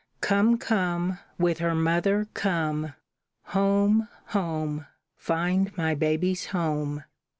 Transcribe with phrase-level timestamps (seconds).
[0.19, 2.95] Come, come, with her mother, come!
[3.53, 7.03] Home, home, find my baby's home!"